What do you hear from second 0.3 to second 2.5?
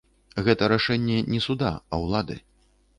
Гэта рашэнне не суда, а ўлады.